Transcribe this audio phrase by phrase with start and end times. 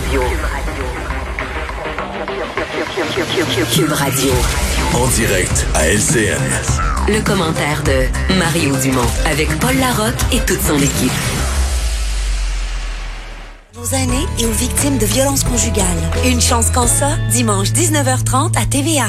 [0.00, 0.22] Radio.
[3.72, 4.32] Cube Radio.
[4.94, 6.40] En direct à LCN.
[7.08, 11.12] Le commentaire de Mario Dumont avec Paul Larocque et toute son équipe.
[13.78, 15.84] Aux aînés et aux victimes de violences conjugales.
[16.24, 19.08] Une chance qu'en ça, dimanche 19h30 à TVA.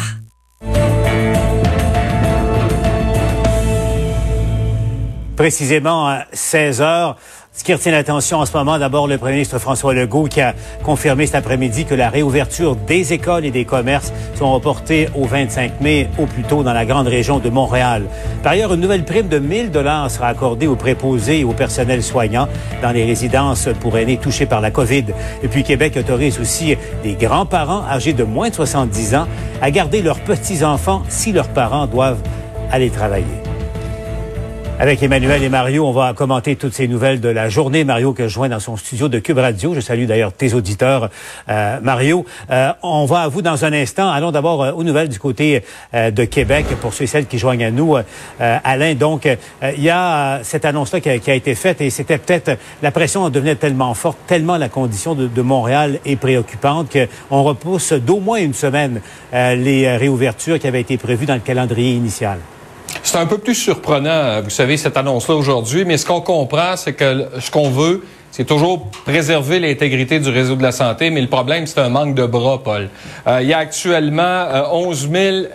[5.38, 7.18] Précisément à 16 heures.
[7.54, 10.56] Ce qui retient l'attention en ce moment, d'abord le premier ministre François Legault qui a
[10.84, 15.82] confirmé cet après-midi que la réouverture des écoles et des commerces sont reportées au 25
[15.82, 18.06] mai au plus tôt dans la grande région de Montréal.
[18.42, 22.02] Par ailleurs, une nouvelle prime de 1000 dollars sera accordée aux préposés et au personnel
[22.02, 22.48] soignant
[22.82, 25.08] dans les résidences pour aînés touchés par la COVID.
[25.44, 29.28] Et puis Québec autorise aussi les grands-parents âgés de moins de 70 ans
[29.62, 32.22] à garder leurs petits-enfants si leurs parents doivent
[32.72, 33.51] aller travailler.
[34.82, 37.84] Avec Emmanuel et Mario, on va commenter toutes ces nouvelles de la journée.
[37.84, 39.76] Mario que je joins dans son studio de Cube Radio.
[39.76, 41.12] Je salue d'ailleurs tes auditeurs,
[41.50, 42.26] euh, Mario.
[42.50, 44.10] Euh, on va à vous dans un instant.
[44.10, 47.38] Allons d'abord euh, aux nouvelles du côté euh, de Québec pour ceux et celles qui
[47.38, 47.96] joignent à nous.
[47.96, 49.28] Euh, Alain, donc,
[49.62, 53.22] il y a cette annonce-là qui, qui, a été faite et c'était peut-être, la pression
[53.22, 56.92] en devenait tellement forte, tellement la condition de, de Montréal est préoccupante
[57.30, 61.94] qu'on repousse d'au moins une semaine les réouvertures qui avaient été prévues dans le calendrier
[61.94, 62.40] initial.
[63.04, 66.94] C'est un peu plus surprenant, vous savez, cette annonce-là aujourd'hui, mais ce qu'on comprend, c'est
[66.94, 71.28] que ce qu'on veut, c'est toujours préserver l'intégrité du réseau de la santé, mais le
[71.28, 72.90] problème, c'est un manque de bras, Paul.
[73.28, 75.10] Euh, il y a actuellement euh, 11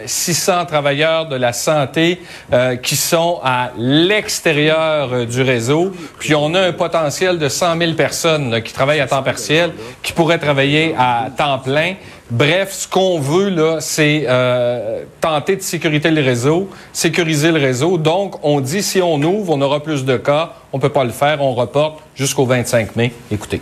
[0.05, 2.21] 600 travailleurs de la santé
[2.53, 7.79] euh, qui sont à l'extérieur euh, du réseau, puis on a un potentiel de 100
[7.79, 9.73] 000 personnes qui travaillent à temps partiel,
[10.03, 11.95] qui pourraient travailler à temps plein.
[12.31, 17.99] Bref, ce qu'on veut, là, c'est euh, tenter de sécuriser le réseau, sécuriser le réseau.
[17.99, 20.55] Donc, on dit si on ouvre, on aura plus de cas.
[20.73, 23.13] On peut pas le faire, on reporte jusqu'au 25 mai.
[23.31, 23.61] Écoutez.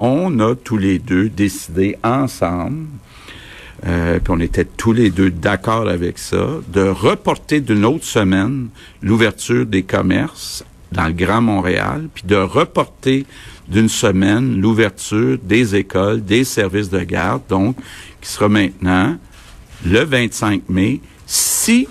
[0.00, 2.86] On a tous les deux décidé ensemble,
[3.86, 8.68] euh, puis on était tous les deux d'accord avec ça, de reporter d'une autre semaine
[9.02, 13.24] l'ouverture des commerces dans le Grand Montréal, puis de reporter
[13.68, 17.76] d'une semaine l'ouverture des écoles, des services de garde, donc
[18.20, 19.16] qui sera maintenant
[19.84, 21.88] le 25 mai, si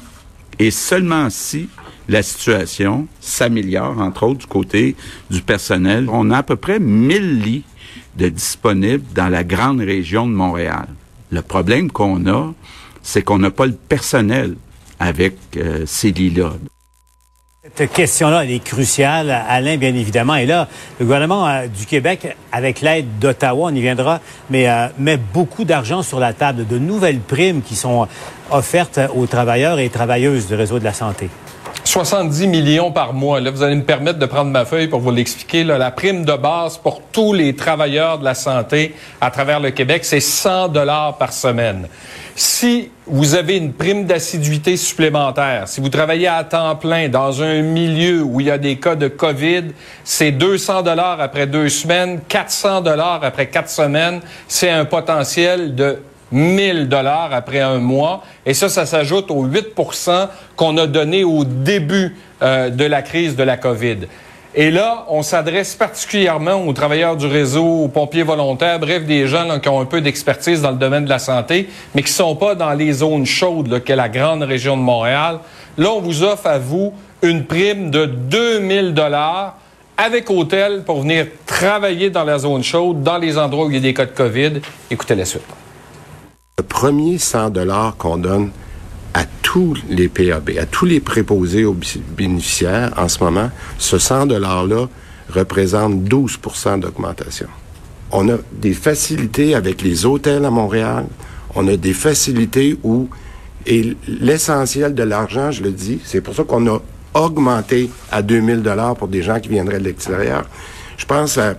[0.59, 1.69] et seulement si
[2.08, 4.96] la situation s'améliore, entre autres du côté
[5.30, 6.08] du personnel.
[6.12, 7.63] On a à peu près 1000 lits
[8.16, 10.88] de disponibles dans la grande région de Montréal.
[11.31, 12.53] Le problème qu'on a,
[13.02, 14.56] c'est qu'on n'a pas le personnel
[15.00, 16.53] avec euh, ces lits-là.
[17.73, 20.35] Cette question-là, elle est cruciale, Alain, bien évidemment.
[20.35, 20.67] Et là,
[20.99, 24.21] le gouvernement euh, du Québec, avec l'aide d'Ottawa, on y viendra,
[24.51, 28.07] mais euh, met beaucoup d'argent sur la table, de nouvelles primes qui sont
[28.51, 31.29] offertes aux travailleurs et travailleuses du réseau de la santé.
[31.95, 33.39] 70 millions par mois.
[33.39, 35.63] Là, vous allez me permettre de prendre ma feuille pour vous l'expliquer.
[35.63, 40.03] La prime de base pour tous les travailleurs de la santé à travers le Québec,
[40.03, 41.88] c'est 100 dollars par semaine.
[42.35, 47.61] Si vous avez une prime d'assiduité supplémentaire, si vous travaillez à temps plein dans un
[47.61, 49.67] milieu où il y a des cas de COVID,
[50.03, 54.19] c'est 200 dollars après deux semaines, 400 dollars après quatre semaines.
[54.50, 56.00] C'est un potentiel de
[56.31, 58.24] 1000 dollars après un mois.
[58.46, 63.36] Et ça, ça s'ajoute aux 8% qu'on a donné au début euh, de la crise
[63.36, 64.08] de la COVID.
[64.58, 69.59] Et là, on s'adresse particulièrement aux travailleurs du réseau, aux pompiers volontaires, bref, des gens
[69.59, 72.56] qui ont un peu d'expertise dans le domaine de la santé, mais qui sont pas
[72.56, 75.40] dans les zones chaudes, qu'est la grande région de Montréal.
[75.78, 79.57] Là, on vous offre à vous une prime de 2000 dollars
[79.97, 83.80] avec hôtel pour venir travailler dans la zone chaude, dans les endroits où il y
[83.80, 84.62] a des cas de COVID.
[84.90, 85.64] Écoutez la suite.
[86.57, 88.49] Le premier 100 dollars qu'on donne
[89.13, 91.75] à tous les PAB, à tous les préposés aux
[92.16, 94.88] bénéficiaires en ce moment, ce 100 dollars-là
[95.29, 97.47] représente 12% d'augmentation.
[98.09, 101.07] On a des facilités avec les hôtels à Montréal.
[101.55, 103.09] On a des facilités où,
[103.65, 106.81] et l'essentiel de l'argent, je le dis, c'est pour ça qu'on a
[107.15, 110.45] augmenté à 2000 dollars pour des gens qui viendraient de l'extérieur.
[110.95, 111.55] Je pense à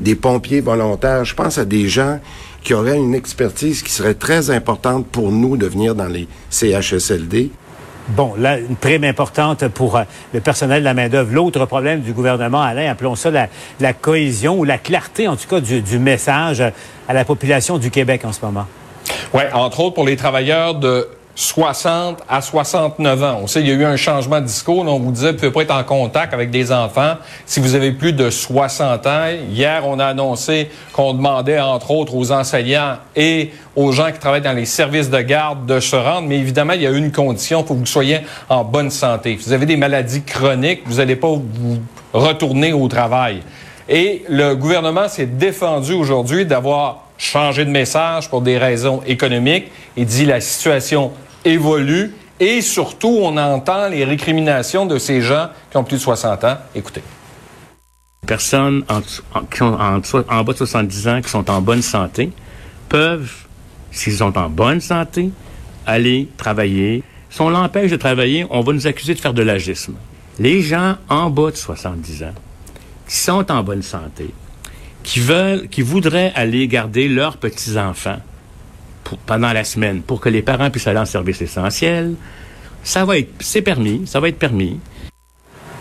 [0.00, 2.18] des pompiers volontaires, je pense à des gens
[2.62, 7.50] qui auraient une expertise qui serait très importante pour nous de venir dans les CHSLD.
[8.08, 10.02] Bon, là, une prime importante pour euh,
[10.32, 11.30] le personnel de la main-d'œuvre.
[11.32, 13.48] L'autre problème du gouvernement, Alain, appelons ça la,
[13.80, 16.62] la, cohésion ou la clarté, en tout cas, du, du message
[17.06, 18.66] à la population du Québec en ce moment.
[19.34, 21.06] Oui, entre autres pour les travailleurs de
[21.38, 23.38] 60 à 69 ans.
[23.44, 24.80] On sait qu'il y a eu un changement de discours.
[24.80, 27.14] on vous disait, vous ne pouvez pas être en contact avec des enfants
[27.46, 29.26] si vous avez plus de 60 ans.
[29.48, 34.42] Hier, on a annoncé qu'on demandait, entre autres, aux enseignants et aux gens qui travaillent
[34.42, 36.26] dans les services de garde de se rendre.
[36.26, 38.18] Mais évidemment, il y a une condition pour que vous soyez
[38.48, 39.36] en bonne santé.
[39.38, 41.78] Si vous avez des maladies chroniques, vous n'allez pas vous
[42.12, 43.42] retourner au travail.
[43.88, 49.70] Et le gouvernement s'est défendu aujourd'hui d'avoir changé de message pour des raisons économiques.
[49.96, 51.12] Il dit la situation
[51.44, 56.44] évolue et surtout, on entend les récriminations de ces gens qui ont plus de 60
[56.44, 56.56] ans.
[56.74, 57.02] Écoutez.
[58.26, 59.00] Personnes en,
[59.44, 62.30] qui ont en, bas de 70 ans qui sont en bonne santé
[62.88, 63.32] peuvent,
[63.90, 65.30] s'ils sont en bonne santé,
[65.86, 67.02] aller travailler.
[67.30, 69.94] Si on l'empêche de travailler, on va nous accuser de faire de l'agisme.
[70.38, 72.34] Les gens en bas de 70 ans,
[73.08, 74.32] qui sont en bonne santé,
[75.02, 78.18] qui veulent, qui voudraient aller garder leurs petits-enfants
[79.26, 82.14] pendant la semaine pour que les parents puissent aller en service essentiel,
[82.82, 84.78] ça va être, c'est permis, ça va être permis.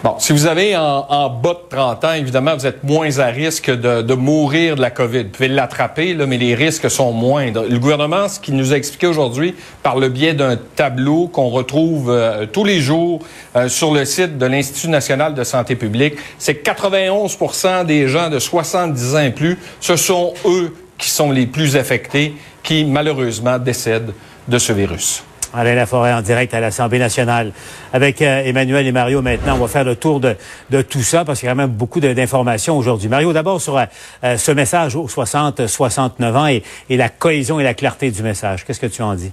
[0.03, 3.71] Bon, si vous avez en, bas de 30 ans, évidemment, vous êtes moins à risque
[3.71, 5.23] de, mourir de la COVID.
[5.23, 7.63] Vous pouvez l'attraper, mais les risques sont moindres.
[7.67, 12.11] Le gouvernement, ce qu'il nous a expliqué aujourd'hui par le biais d'un tableau qu'on retrouve
[12.11, 13.21] euh, tous les jours
[13.55, 18.29] euh, sur le site de l'Institut national de santé publique, c'est que 91% des gens
[18.29, 22.33] de 70 ans et plus, ce sont eux qui sont les plus affectés,
[22.67, 24.11] qui malheureusement décèdent
[24.45, 25.23] de ce virus.
[25.53, 27.53] Alain Laforêt en direct à l'Assemblée nationale.
[27.93, 30.35] Avec euh, Emmanuel et Mario maintenant, on va faire le tour de,
[30.81, 33.07] tout ça parce qu'il y a quand même beaucoup d'informations aujourd'hui.
[33.07, 33.85] Mario, d'abord sur euh,
[34.25, 38.65] euh, ce message aux 60-69 ans et la cohésion et la clarté du message.
[38.65, 39.31] Qu'est-ce que tu en dis?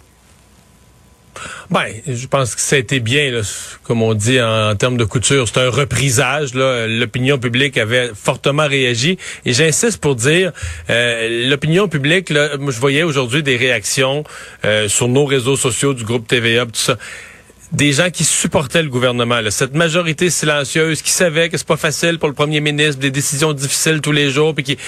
[1.71, 3.41] Ben, je pense que ça a été bien, là,
[3.83, 5.49] comme on dit en, termes de couture.
[5.49, 6.55] C'est un reprisage.
[6.55, 9.19] L'opinion publique avait fortement réagi.
[9.45, 10.53] Et j'insiste pour dire,
[10.91, 14.25] euh, l'opinion publique, là, je voyais aujourd'hui des réactions
[14.65, 16.97] euh, sur nos réseaux sociaux du groupe TVA, tout ça
[17.75, 19.50] des gens qui supportaient le gouvernement, là.
[19.50, 23.53] cette majorité silencieuse qui savait que c'est pas facile pour le premier ministre, des décisions
[23.53, 24.79] difficiles tous les jours, puis qui,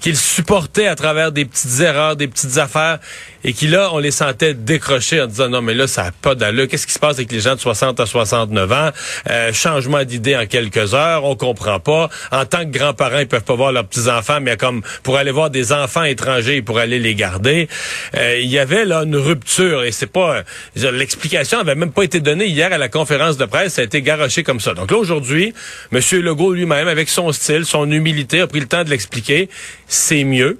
[0.00, 3.00] qui le supportait à travers des petites erreurs, des petites affaires,
[3.42, 6.34] et qui là, on les sentait décrocher en disant non mais là ça n'a pas
[6.34, 6.66] d'allure.
[6.68, 8.90] Qu'est-ce qui se passe avec les gens de 60 à 69 ans?
[9.30, 12.08] Euh, Changement d'idée en quelques heures, on comprend pas.
[12.32, 15.30] En tant que grands-parents, ils peuvent pas voir leurs petits enfants, mais comme pour aller
[15.30, 17.68] voir des enfants étrangers, pour aller les garder,
[18.16, 20.42] euh, il y avait là une rupture et c'est pas
[20.74, 24.02] l'explication avait même pas été donnée hier à la conférence de presse, ça a été
[24.02, 24.74] garoché comme ça.
[24.74, 25.54] Donc là, aujourd'hui,
[25.92, 26.00] M.
[26.20, 29.48] Legault lui-même, avec son style, son humilité, a pris le temps de l'expliquer.
[29.86, 30.58] C'est mieux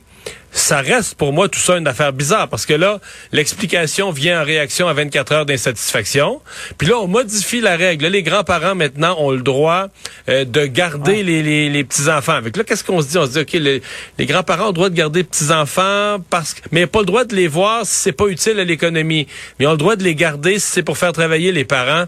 [0.57, 2.99] ça reste pour moi tout ça une affaire bizarre parce que là,
[3.31, 6.41] l'explication vient en réaction à 24 heures d'insatisfaction.
[6.79, 8.07] Puis là, on modifie la règle.
[8.07, 9.89] les grands-parents maintenant ont le droit
[10.29, 12.33] euh, de garder les, les, les petits-enfants.
[12.33, 13.19] Avec là, qu'est-ce qu'on se dit?
[13.19, 13.83] On se dit, OK, les,
[14.19, 17.37] les grands-parents ont le droit de garder petits-enfants parce que, mais pas le droit de
[17.37, 19.27] les voir si c'est pas utile à l'économie.
[19.59, 22.07] Mais ils ont le droit de les garder si c'est pour faire travailler les parents.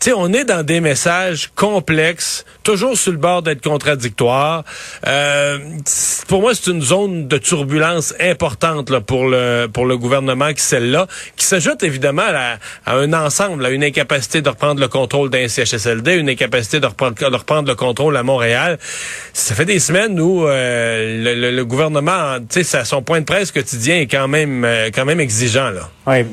[0.00, 4.62] Tu sais, on est dans des messages complexes, toujours sur le bord d'être contradictoires.
[5.06, 5.58] Euh,
[6.28, 7.77] pour moi, c'est une zone de turbulence
[8.20, 12.58] importante pour le pour le gouvernement qui celle-là, qui s'ajoute évidemment à,
[12.94, 17.14] un ensemble, à une incapacité de reprendre le contrôle d'un CHSLD, une incapacité de reprendre,
[17.14, 18.78] de reprendre le contrôle à Montréal.
[19.32, 23.52] Ça fait des semaines où euh, le, le, gouvernement, tu sais, son point de presse
[23.52, 25.88] quotidien est quand même euh, quand même exigeant là.
[26.06, 26.24] Oui,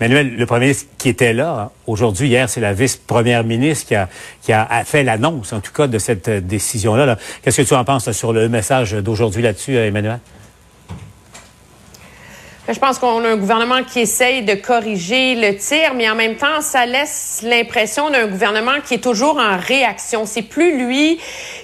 [0.00, 3.94] Manuel, le premier ministre qui était là hein, aujourd'hui, hier, c'est la vice-première ministre qui
[3.94, 4.08] a,
[4.42, 7.18] qui a fait l'annonce, en tout cas, de cette euh, décision-là.
[7.42, 10.20] Qu'est-ce que tu en penses sur le message d'aujourd'hui là-dessus, Emmanuel?
[12.72, 16.36] Je pense qu'on a un gouvernement qui essaye de corriger le tir, mais en même
[16.36, 20.24] temps, ça laisse l'impression d'un gouvernement qui est toujours en réaction.
[20.24, 21.18] C'est plus lui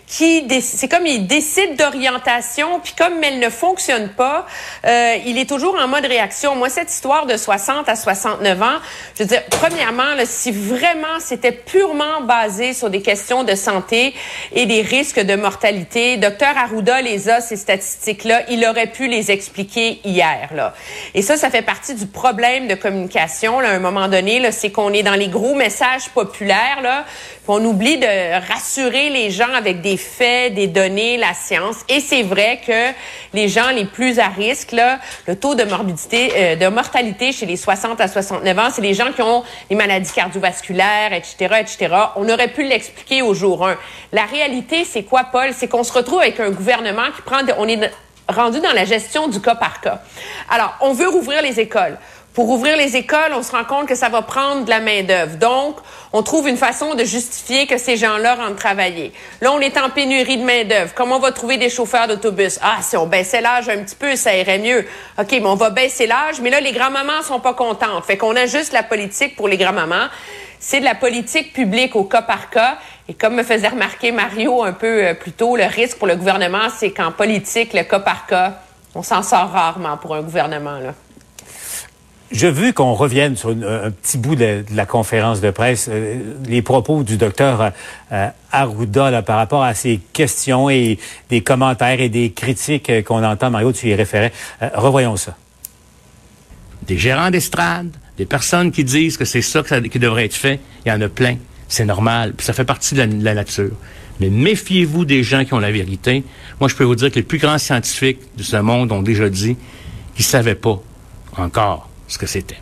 [0.08, 4.46] qui c'est comme il décide d'orientation, puis comme elle ne fonctionne pas,
[4.84, 6.54] euh, il est toujours en mode réaction.
[6.56, 8.78] Moi, cette histoire de 60 à 69 ans,
[9.16, 14.14] je veux dire, premièrement, là, si vraiment c'était purement basé sur des questions de santé
[14.52, 19.30] et des risques de mortalité, docteur Arruda les a ces statistiques-là, il aurait pu les
[19.30, 20.50] expliquer hier.
[20.54, 20.74] Là.
[21.14, 23.60] Et ça, ça fait partie du problème de communication.
[23.60, 26.80] Là, à un moment donné, c'est qu'on est dans les gros messages populaires.
[26.82, 27.04] Là,
[27.48, 31.76] on oublie de rassurer les gens avec des faits, des données, la science.
[31.88, 32.92] Et c'est vrai que
[33.32, 37.46] les gens les plus à risque, là, le taux de morbidité, euh, de mortalité chez
[37.46, 41.94] les 60 à 69 ans, c'est les gens qui ont des maladies cardiovasculaires, etc., etc.
[42.16, 43.76] On aurait pu l'expliquer au jour 1.
[44.12, 45.50] La réalité, c'est quoi, Paul?
[45.54, 47.90] C'est qu'on se retrouve avec un gouvernement qui prend, on est
[48.28, 50.00] rendu dans la gestion du cas par cas.
[50.48, 51.98] Alors, on veut rouvrir les écoles.
[52.36, 55.38] Pour ouvrir les écoles, on se rend compte que ça va prendre de la main-d'œuvre.
[55.38, 55.78] Donc,
[56.12, 59.14] on trouve une façon de justifier que ces gens-là rentrent travailler.
[59.40, 60.92] Là, on est en pénurie de main-d'œuvre.
[60.94, 62.58] Comment on va trouver des chauffeurs d'autobus?
[62.60, 64.84] Ah, si on baissait l'âge un petit peu, ça irait mieux.
[65.18, 68.04] OK, mais on va baisser l'âge, mais là, les grands-mamans sont pas contentes.
[68.04, 70.08] Fait qu'on a juste la politique pour les grands-mamans.
[70.60, 72.76] C'est de la politique publique au cas par cas.
[73.08, 76.16] Et comme me faisait remarquer Mario un peu euh, plus tôt, le risque pour le
[76.16, 78.60] gouvernement, c'est qu'en politique, le cas par cas,
[78.94, 80.78] on s'en sort rarement pour un gouvernement.
[80.80, 80.92] Là.
[82.32, 86.62] Je veux qu'on revienne sur un petit bout de, la conférence de presse, euh, les
[86.62, 87.72] propos du docteur
[88.12, 90.98] euh, Arruda par rapport à ces questions et
[91.30, 93.50] des commentaires et des critiques euh, qu'on entend.
[93.50, 94.32] Mario, tu y référais.
[94.74, 95.36] revoyons ça.
[96.86, 100.88] Des gérants d'estrade, des personnes qui disent que c'est ça, qui devrait être fait, il
[100.88, 101.36] y en a plein.
[101.68, 103.72] C'est normal, puis ça fait partie de la, nature.
[104.20, 106.22] Mais méfiez-vous des gens qui ont la vérité.
[106.60, 109.28] Moi, je peux vous dire que les plus grands scientifiques de ce monde ont déjà
[109.28, 109.56] dit
[110.14, 110.80] qu'ils ne savaient pas
[111.36, 112.58] encore ce que c'était.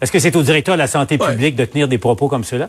[0.00, 2.68] Est-ce que c'est au directeur de la santé publique de tenir des propos comme ceux-là?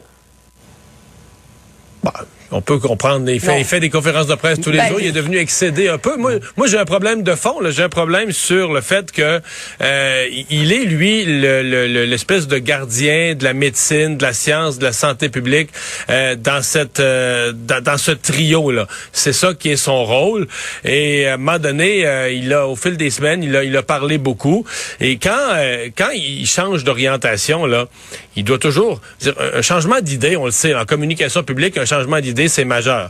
[2.03, 2.13] Bah,
[2.51, 3.29] on peut comprendre.
[3.29, 4.99] Il fait, il fait des conférences de presse tous les ben, jours.
[4.99, 6.17] Il est devenu excédé un peu.
[6.17, 7.57] Moi, moi j'ai un problème de fond.
[7.69, 9.41] J'ai un problème sur le fait que
[9.81, 14.93] euh, il est, lui, l'espèce de gardien de la médecine, de la science, de la
[14.93, 15.69] santé publique
[16.09, 18.87] euh, dans cette euh, dans, ce trio-là.
[19.11, 20.47] C'est ça qui est son rôle.
[20.83, 23.83] Et à un moment donné, il a, au fil des semaines, il a, il a
[23.83, 24.65] parlé beaucoup.
[24.99, 25.55] Et quand,
[25.97, 27.87] quand il change d'orientation, là,
[28.35, 29.01] il doit toujours...
[29.19, 33.09] Dire, un changement d'idée, on le sait, en communication publique, un changement d'idée, c'est majeur.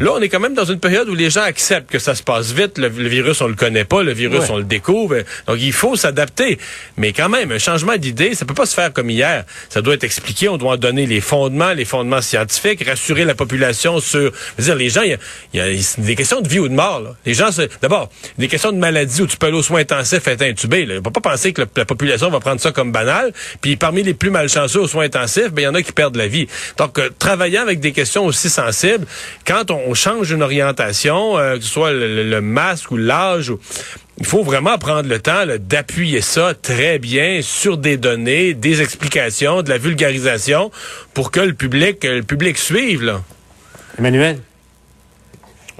[0.00, 2.22] Là, on est quand même dans une période où les gens acceptent que ça se
[2.22, 2.78] passe vite.
[2.78, 4.02] Le, virus, on le connaît pas.
[4.02, 5.18] Le virus, on le découvre.
[5.46, 6.58] Donc, il faut s'adapter.
[6.96, 9.44] Mais quand même, un changement d'idée, ça peut pas se faire comme hier.
[9.68, 10.48] Ça doit être expliqué.
[10.48, 14.32] On doit donner les fondements, les fondements scientifiques, rassurer la population sur...
[14.58, 15.18] dire, les gens, il
[15.54, 15.66] y, a,
[15.98, 17.00] des questions de vie ou de mort.
[17.00, 17.14] Là.
[17.24, 17.50] Les gens,
[17.80, 20.86] d'abord, des questions de maladie où tu peux aller aux soins intensifs être intubé.
[20.86, 20.94] Là.
[20.98, 23.32] On peut pas penser que la population va prendre ça comme banal.
[23.60, 26.16] Puis parmi les plus malchanceux aux soins intensifs, ben il y en a qui perdent
[26.16, 26.48] la vie.
[26.78, 28.61] Donc, euh, travaillant avec des questions aussi sensibles,
[29.46, 33.52] quand on, change une orientation, euh, que ce soit le, masque ou l'âge,
[34.18, 39.62] il faut vraiment prendre le temps d'appuyer ça très bien sur des données, des explications,
[39.62, 40.70] de la vulgarisation
[41.14, 43.20] pour que le public, le public suive.
[43.98, 44.38] Emmanuel?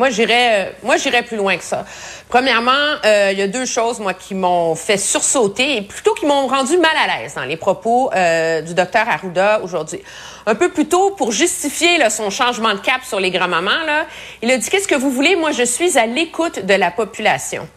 [0.02, 1.84] Moi, j'irais, euh, moi, j'irais plus loin que ça.
[2.28, 2.72] Premièrement,
[3.04, 6.48] euh, il y a deux choses, moi, qui m'ont fait sursauter et plutôt qui m'ont
[6.48, 10.00] rendu mal à l'aise dans les propos euh, du docteur Arruda aujourd'hui.
[10.46, 14.06] Un peu plus tôt, pour justifier là, son changement de cap sur les grands-mamans, là,
[14.42, 15.36] il a dit Qu'est-ce que vous voulez?
[15.36, 17.68] Moi, je suis à l'écoute de la population.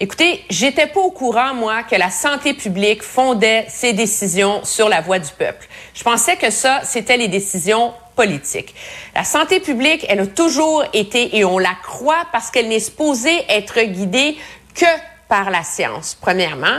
[0.00, 5.02] Écoutez, j'étais pas au courant, moi, que la santé publique fondait ses décisions sur la
[5.02, 5.68] voix du peuple.
[5.92, 7.92] Je pensais que ça, c'était les décisions
[9.14, 13.44] La santé publique, elle a toujours été, et on la croit parce qu'elle n'est supposée
[13.48, 14.36] être guidée
[14.74, 14.86] que
[15.28, 16.78] par la science, premièrement.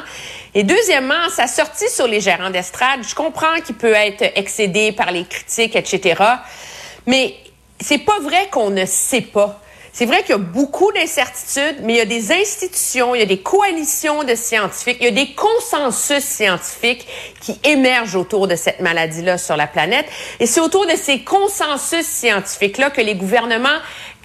[0.53, 5.11] Et deuxièmement, sa sortie sur les gérants d'estrade, je comprends qu'il peut être excédé par
[5.11, 6.23] les critiques, etc.
[7.05, 7.35] Mais
[7.79, 9.59] c'est pas vrai qu'on ne sait pas.
[9.97, 13.21] C'est vrai qu'il y a beaucoup d'incertitudes, mais il y a des institutions, il y
[13.21, 17.07] a des coalitions de scientifiques, il y a des consensus scientifiques
[17.39, 20.05] qui émergent autour de cette maladie-là sur la planète.
[20.41, 23.79] Et c'est autour de ces consensus scientifiques-là que les gouvernements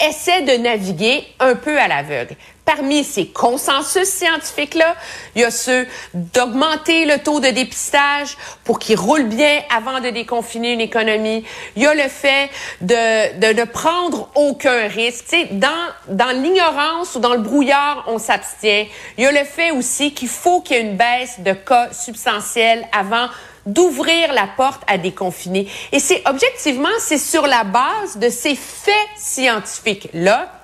[0.04, 2.34] essaient de naviguer un peu à l'aveugle
[2.70, 4.94] parmi ces consensus scientifiques-là,
[5.34, 10.10] il y a ceux d'augmenter le taux de dépistage pour qu'il roule bien avant de
[10.10, 11.44] déconfiner une économie.
[11.74, 12.48] Il y a le fait
[12.80, 15.24] de, de ne prendre aucun risque.
[15.28, 15.68] Tu sais, dans,
[16.10, 18.86] dans l'ignorance ou dans le brouillard, on s'abstient.
[19.18, 21.88] Il y a le fait aussi qu'il faut qu'il y ait une baisse de cas
[21.92, 23.26] substantiels avant
[23.66, 25.66] d'ouvrir la porte à déconfiner.
[25.90, 30.60] Et c'est objectivement, c'est sur la base de ces faits scientifiques-là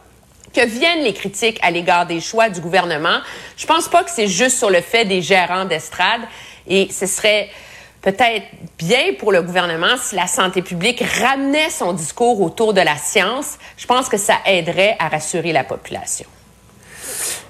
[0.56, 3.18] que viennent les critiques à l'égard des choix du gouvernement.
[3.58, 6.22] Je pense pas que c'est juste sur le fait des gérants d'estrade
[6.66, 7.50] et ce serait
[8.00, 8.46] peut-être
[8.78, 13.58] bien pour le gouvernement si la santé publique ramenait son discours autour de la science.
[13.76, 16.26] Je pense que ça aiderait à rassurer la population.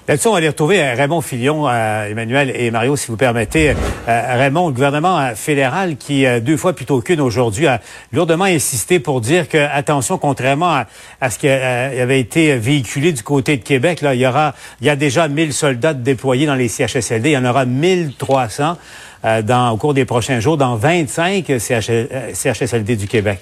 [0.07, 3.71] Là-dessus, on va aller retrouver euh, Raymond Filion, euh, Emmanuel et Mario, si vous permettez.
[3.71, 3.73] Euh,
[4.07, 7.81] Raymond, le gouvernement fédéral qui, deux fois plutôt qu'une aujourd'hui, a
[8.13, 10.83] lourdement insisté pour dire que, attention, contrairement
[11.19, 14.87] à, ce qui avait été véhiculé du côté de Québec, là, il y aura, il
[14.87, 17.31] y a déjà 1000 soldats déployés dans les CHSLD.
[17.31, 18.77] Il y en aura 1300
[19.43, 23.41] dans, au cours des prochains jours dans 25 CHSLD du Québec.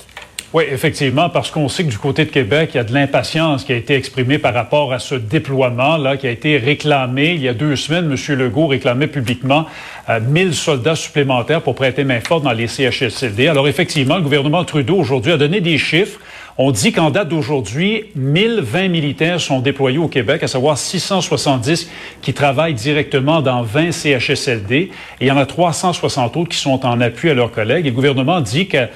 [0.54, 3.66] Oui, effectivement, parce qu'on sait que du côté de Québec, il y a de l'impatience
[3.66, 7.50] qui a été exprimée par rapport à ce déploiement-là, qui a été réclamé il y
[7.50, 8.06] a deux semaines.
[8.06, 8.38] M.
[8.38, 9.66] Legault réclamait publiquement
[10.08, 13.48] 1000 euh, soldats supplémentaires pour prêter main forte dans les CHSLD.
[13.48, 16.20] Alors effectivement, le gouvernement Trudeau aujourd'hui a donné des chiffres.
[16.58, 21.90] On dit qu'en date d'aujourd'hui, 1020 militaires sont déployés au Québec, à savoir 670
[22.22, 24.76] qui travaillent directement dans 20 CHSLD.
[24.76, 27.88] Et il y en a 360 autres qui sont en appui à leurs collègues.
[27.88, 28.88] Et le gouvernement dit que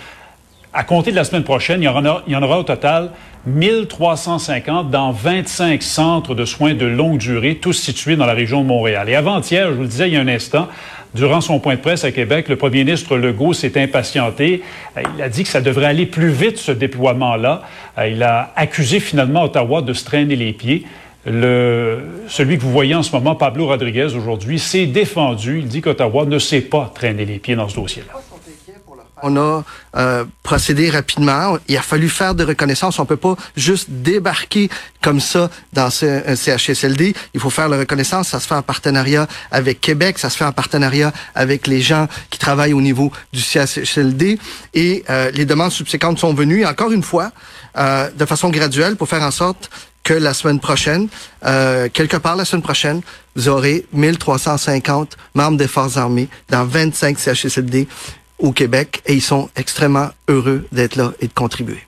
[0.74, 3.12] à compter de la semaine prochaine, il y, en aura au total
[3.48, 8.68] 1350 dans 25 centres de soins de longue durée, tous situés dans la région de
[8.68, 9.10] Montréal.
[9.10, 10.68] Et avant-hier, je vous le disais il y a un instant,
[11.16, 14.62] durant son point de presse à Québec, le premier ministre Legault s'est impatienté.
[14.96, 17.64] Euh, il a dit que ça devrait aller plus vite, ce déploiement-là.
[17.98, 20.86] Euh, il a accusé finalement Ottawa de se traîner les pieds.
[21.26, 25.60] Celui que vous voyez en ce moment, Pablo Rodriguez, aujourd'hui, s'est défendu.
[25.60, 28.29] Il dit qu'Ottawa ne sait pas traîner les pieds dans ce dossier-là.
[29.24, 29.64] On a
[29.96, 31.58] euh, procédé rapidement.
[31.68, 33.00] Il a fallu faire de reconnaissance.
[33.00, 34.70] On peut pas juste débarquer
[35.02, 37.14] comme ça dans un CHSLD.
[37.34, 38.30] Il faut faire la reconnaissance.
[38.30, 40.20] Ça se fait en partenariat avec Québec.
[40.20, 44.40] Ça se fait en partenariat avec les gens qui travaillent au niveau du CHSLD.
[44.74, 46.66] Et euh, les demandes subséquentes sont venues.
[46.66, 47.32] Encore une fois,
[47.78, 49.70] euh, de façon graduelle pour faire en sorte
[50.04, 51.08] que la semaine prochaine,
[51.46, 53.02] euh, quelque part la semaine prochaine,
[53.36, 57.88] vous aurez 1350 membres des forces armées dans 25 CHSLD
[58.40, 61.80] au Québec et ils sont extrêmement heureux d'être là et de contribuer.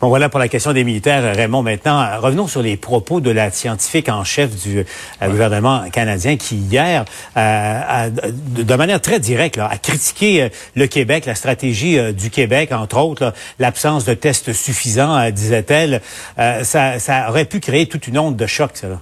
[0.00, 1.34] Bon, voilà pour la question des militaires.
[1.34, 6.36] Raymond, maintenant, revenons sur les propos de la scientifique en chef du euh, gouvernement canadien
[6.36, 7.04] qui, hier,
[7.36, 12.12] euh, a, de, manière très directe, là, a critiqué euh, le Québec, la stratégie euh,
[12.12, 16.00] du Québec, entre autres, l'absence de tests suffisants, disait-elle.
[16.36, 18.88] ça, ça aurait pu créer toute une onde de choc, ça.
[18.88, 19.00] Là.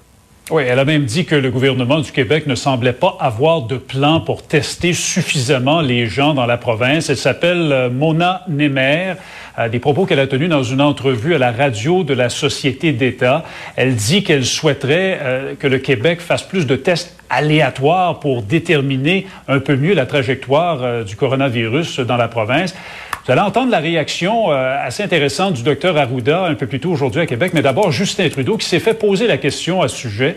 [0.50, 3.76] Oui, elle a même dit que le gouvernement du Québec ne semblait pas avoir de
[3.76, 7.08] plan pour tester suffisamment les gens dans la province.
[7.08, 9.14] Elle s'appelle euh, Mona Nemer.
[9.60, 12.90] Euh, des propos qu'elle a tenus dans une entrevue à la radio de la Société
[12.92, 13.44] d'État.
[13.76, 19.28] Elle dit qu'elle souhaiterait euh, que le Québec fasse plus de tests aléatoires pour déterminer
[19.46, 22.74] un peu mieux la trajectoire du coronavirus dans la province.
[23.24, 26.90] Vous allez entendre la réaction euh, assez intéressante du docteur Arruda un peu plus tôt
[26.90, 29.96] aujourd'hui à Québec, mais d'abord Justin Trudeau qui s'est fait poser la question à ce
[29.96, 30.36] sujet.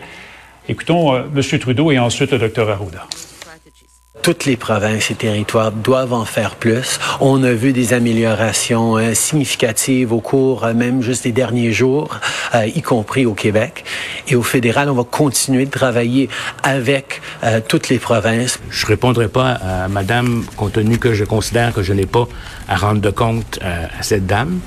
[0.68, 1.58] Écoutons euh, M.
[1.58, 3.08] Trudeau et ensuite le docteur Arruda
[4.26, 6.98] toutes les provinces et territoires doivent en faire plus.
[7.20, 12.18] On a vu des améliorations euh, significatives au cours euh, même juste des derniers jours,
[12.52, 13.84] euh, y compris au Québec.
[14.26, 16.28] Et au fédéral, on va continuer de travailler
[16.64, 17.20] avec
[17.68, 18.58] toutes les provinces.
[18.68, 22.26] Je répondrai pas à Madame, compte tenu que je considère que je n'ai pas
[22.66, 24.58] à rendre de compte à cette dame,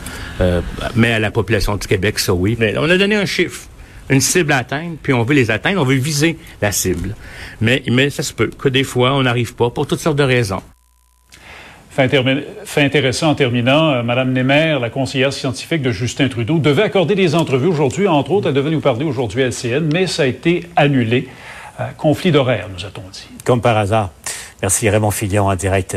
[0.96, 2.56] mais à la population du Québec, ça oui.
[2.58, 3.68] Mais on a donné un chiffre
[4.10, 7.16] une cible à atteindre, puis on veut les atteindre, on veut viser la cible.
[7.62, 10.24] Mais, mais ça se peut que des fois, on n'arrive pas pour toutes sortes de
[10.24, 10.62] raisons.
[11.90, 17.14] Fait, intéressant en terminant, euh, Madame Nemer, la conseillère scientifique de Justin Trudeau, devait accorder
[17.14, 18.08] des entrevues aujourd'hui.
[18.08, 21.28] Entre autres, elle devait nous parler aujourd'hui à LCN, mais ça a été annulé.
[21.80, 23.28] Euh, conflit d'horaire, nous a-t-on dit.
[23.44, 24.12] Comme par hasard.
[24.62, 25.96] Merci Raymond Fillon en direct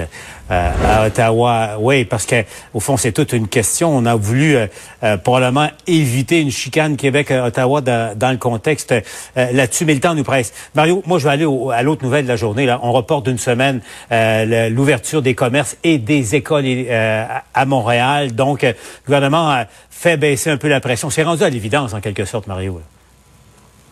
[0.51, 1.77] euh, à Ottawa.
[1.81, 2.45] Oui, parce que
[2.75, 3.91] au fond, c'est toute une question.
[3.97, 4.67] On a voulu euh,
[5.03, 8.95] euh, probablement éviter une chicane Québec-Ottawa dans, le contexte
[9.35, 10.53] là-dessus, mais le temps nous presse.
[10.75, 12.67] Mario, moi, je vais aller à l'autre nouvelle de la journée.
[12.67, 12.79] Là.
[12.83, 18.35] On reporte d'une semaine l'ouverture des commerces et des écoles à Montréal.
[18.35, 18.75] Donc, le
[19.07, 21.11] gouvernement fait baisser un peu la pression.
[21.11, 22.81] C'est rendu à l'évidence, en quelque sorte, Mario.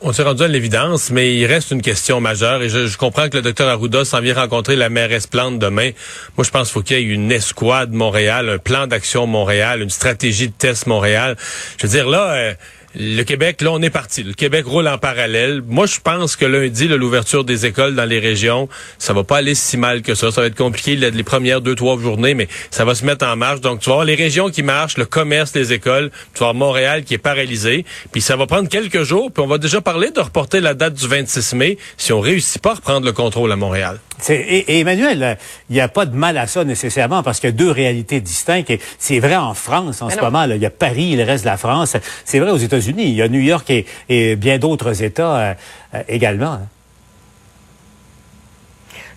[0.03, 3.37] On s'est rendu à l'évidence, mais il reste une question majeure et je, comprends que
[3.37, 5.91] le docteur Arruda s'en vient rencontrer la mairesse Plante demain.
[6.39, 9.83] Moi, je pense qu'il faut qu'il y ait une escouade Montréal, un plan d'action Montréal,
[9.83, 11.37] une stratégie de test Montréal.
[11.77, 12.33] Je veux dire, là...
[12.33, 12.55] Euh,
[12.97, 14.25] le Québec, là, on est parti.
[14.25, 15.63] Le Québec roule en parallèle.
[15.65, 19.55] Moi, je pense que lundi, l'ouverture des écoles dans les régions, ça va pas aller
[19.55, 20.33] si mal que ça.
[20.33, 23.37] Ça va être compliqué les premières deux, trois journées, mais ça va se mettre en
[23.37, 23.61] marche.
[23.61, 26.11] Donc, tu vas voir les régions qui marchent, le commerce, les écoles.
[26.35, 27.85] Tu vas voir Montréal qui est paralysé.
[28.11, 29.31] Puis ça va prendre quelques jours.
[29.31, 32.61] Puis on va déjà parler de reporter la date du 26 mai si on réussit
[32.61, 34.01] pas à reprendre le contrôle à Montréal.
[34.29, 37.57] Et, Emmanuel, il n'y a pas de mal à ça nécessairement parce qu'il y a
[37.57, 38.73] deux réalités distinctes.
[38.99, 40.47] C'est vrai en France en ce moment.
[40.47, 40.57] Là.
[40.57, 41.97] Il y a Paris, le reste de la France.
[42.25, 43.05] C'est vrai aux États-Unis.
[43.05, 43.73] Il y a New York
[44.09, 45.55] et, bien d'autres États euh,
[45.95, 46.53] euh, également.
[46.53, 46.69] Hein.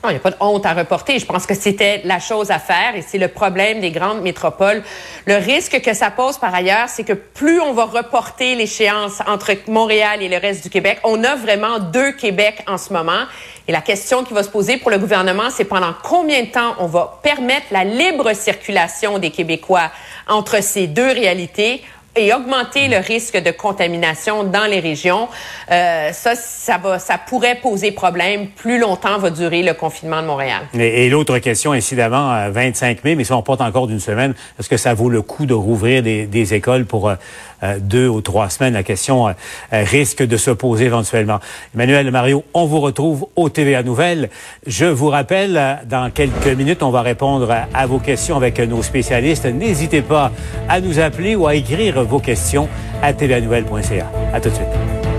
[0.03, 1.17] Non, il n'y a pas de honte à reporter.
[1.17, 4.83] Je pense que c'était la chose à faire et c'est le problème des grandes métropoles.
[5.25, 9.53] Le risque que ça pose par ailleurs, c'est que plus on va reporter l'échéance entre
[9.69, 13.23] Montréal et le reste du Québec, on a vraiment deux Québec en ce moment.
[13.69, 16.75] Et la question qui va se poser pour le gouvernement, c'est pendant combien de temps
[16.79, 19.89] on va permettre la libre circulation des Québécois
[20.27, 21.81] entre ces deux réalités?
[22.15, 25.27] Et augmenter le risque de contamination dans les régions.
[25.71, 28.47] Euh, ça, ça va, ça pourrait poser problème.
[28.47, 30.63] Plus longtemps va durer le confinement de Montréal.
[30.73, 34.77] Et, l'autre question, incidemment, 25 mai, mais si on porte encore d'une semaine, est-ce que
[34.77, 37.15] ça vaut le coup de rouvrir des, écoles pour euh,
[37.63, 38.73] euh, deux ou trois semaines?
[38.73, 39.31] La question euh,
[39.71, 41.39] euh, risque de se poser éventuellement.
[41.73, 44.29] Emmanuel Mario, on vous retrouve au TVA Nouvelles.
[44.67, 49.45] Je vous rappelle, dans quelques minutes, on va répondre à, vos questions avec nos spécialistes.
[49.45, 50.31] N'hésitez pas
[50.67, 52.67] à nous appeler ou à écrire vos questions
[53.01, 54.11] à tvanouvelle.ca.
[54.33, 55.12] À tout de suite.